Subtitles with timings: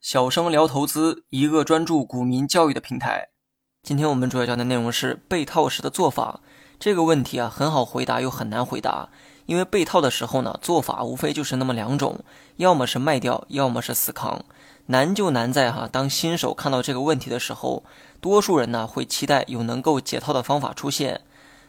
[0.00, 3.28] 小生聊投资，一个专注股民教育的平台。
[3.82, 6.40] 今天我们主要讲的内容是被套时的做法。
[6.78, 9.08] 这个问题啊，很好回答又很难回答。
[9.46, 12.24] 因为被套的时候呢，做法无非就是那么两种，
[12.56, 14.44] 要么是卖掉，要么是死扛。
[14.86, 17.84] 难就难在哈，当新手看到这个问题的时候，
[18.20, 21.20] 多数人呢会期待有能够解套的方法出现。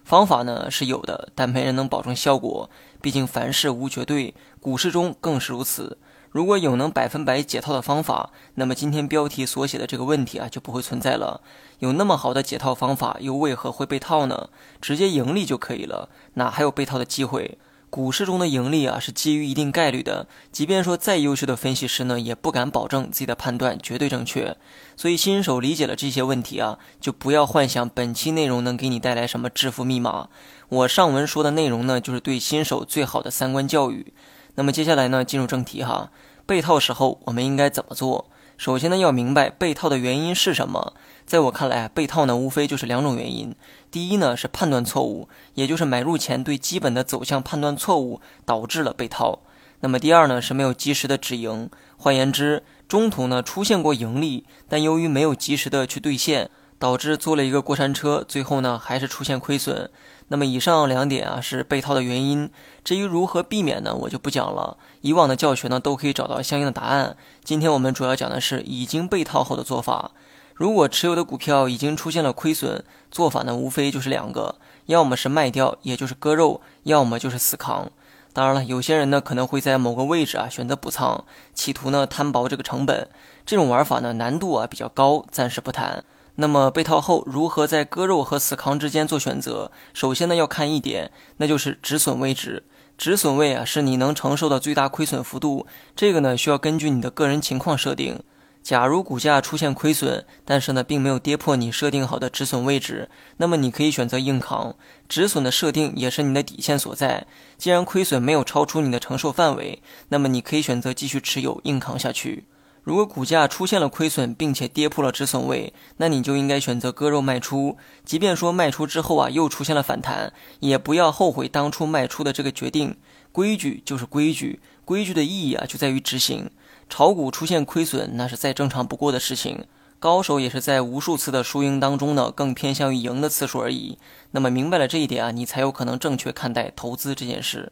[0.03, 2.69] 方法呢是有的，但没人能保证效果。
[3.01, 5.97] 毕竟凡事无绝对，股市中更是如此。
[6.31, 11.41] 如果有能百分百解套的方法，那么今天标题所写的这个问题啊就不会存在了。
[11.79, 14.49] 有那么好的解套方法，又为何会被套呢？
[14.79, 17.57] 直接盈利就可以了，哪还有被套的机会？
[17.91, 24.55] 股市中的盈利啊是基于一定概率的，即便说再优秀的分析师呢，也不敢保证自己的判断绝对正确。
[24.95, 30.29] 所以新手理解了这些问题啊，就不要幻想本期内容能给你带来什么致富密码。
[30.69, 34.13] 我上文说的内容呢，就是对新手最好的三观教育。
[34.55, 36.11] 那么接下来呢，进入正题哈。
[36.45, 38.30] 被套时候我们应该怎么做？
[38.61, 40.93] 首先呢，要明白被套的原因是什么。
[41.25, 43.55] 在我看来啊，被套呢无非就是两种原因。
[43.89, 49.39] 第一呢是判断错误，也就是买入前对基本的走向判断错误，导致了被套。
[49.79, 56.51] 那么第二呢是没有及时的止盈，换言之，中途呢出现过盈利，但由于没有及时的去兑现，
[56.81, 59.87] 导致做了一个过山车，最后呢还是出现亏损。
[60.29, 62.49] 那么以上两点啊是被套的原因，
[62.83, 64.77] 至于如何避免呢，我就不讲了。
[65.01, 67.15] 以往的教学呢都可以找到相应的答案。
[67.43, 70.09] 今天我们主要讲的是已经被套后的做法。
[70.55, 74.55] 如果持有的股票已经出现了亏损，做法呢无非就是两个，
[74.87, 77.91] 要么是卖掉，也就是割肉，要么就是死扛。
[78.33, 83.07] 当然了，有些人呢可能会在某个位置啊选择补仓，企图呢摊薄这个成本。
[83.45, 86.03] 这种玩法呢难度啊比较高，暂时不谈。
[86.35, 89.71] 那么被套后如何在割肉和死扛之间做选择？
[89.93, 92.63] 首先呢要看一点，那就是止损位置。
[92.97, 95.65] 止损位啊是你能承受的最大亏损幅度。
[95.95, 98.23] 这个呢需要根据你的个人情况设定。
[98.63, 104.75] 假如股价出现亏损，但是呢并没有跌破你设定好的止损位置，那么你可以选择硬扛。
[105.09, 107.25] 止损的设定也是你的底线所在。
[107.57, 112.45] 既然亏损没有超出你的承受范围，那么你可以选择继续持有硬扛下去。
[112.83, 117.77] 如果股价出现了亏损，并且跌破了止损位，那你就应该选择割肉卖出。
[118.03, 122.97] 即便说卖出之后啊，又出现了反弹，也不要后悔当初卖出的这个决定。
[123.31, 126.49] 规矩就是规矩，规矩的意义啊，就在于执行。
[126.89, 129.65] 炒股出现亏损，那是再正常不过的事情。
[129.99, 133.99] 高手也是在无数次的输赢当中呢，更偏向于赢的次数而已。
[134.31, 137.71] 那么明白了这一点啊，你才有可能正确看待投资这件事。